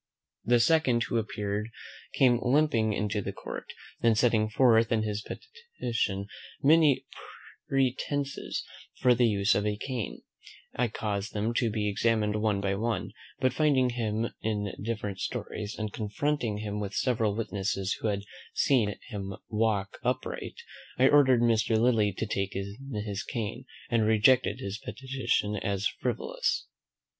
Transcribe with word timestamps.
The 0.43 0.59
second 0.59 1.03
who 1.03 1.19
appeared 1.19 1.69
came 2.15 2.39
limping 2.41 2.91
into 2.91 3.21
the 3.21 3.31
court; 3.31 3.71
and 4.01 4.17
setting 4.17 4.49
forth 4.49 4.91
in 4.91 5.03
his 5.03 5.21
petition 5.21 6.25
many 6.59 7.05
pretences 7.69 8.63
for 8.99 9.13
the 9.13 9.27
use 9.27 9.53
of 9.53 9.63
a 9.67 9.77
cane, 9.77 10.23
I 10.75 10.87
caused 10.87 11.33
them 11.33 11.53
to 11.53 11.69
be 11.69 11.87
examined 11.87 12.37
one 12.41 12.59
by 12.59 12.73
one, 12.73 13.11
but 13.39 13.53
finding 13.53 13.91
him 13.91 14.31
in 14.41 14.73
different 14.81 15.19
stories, 15.19 15.75
and 15.77 15.93
confronting 15.93 16.57
him 16.57 16.79
with 16.79 16.95
several 16.95 17.35
witnesses 17.35 17.99
who 18.01 18.07
had 18.07 18.23
seen 18.55 18.97
him 19.09 19.35
walk 19.49 19.99
upright, 20.03 20.55
I 20.97 21.09
ordered 21.09 21.41
Mr. 21.41 21.77
Lillie 21.77 22.13
to 22.13 22.25
take 22.25 22.55
in 22.55 23.03
his 23.05 23.21
cane, 23.23 23.65
and 23.87 24.03
rejected 24.03 24.61
his 24.61 24.79
petition 24.79 25.57
as 25.57 25.85
frivolous. 25.85 26.65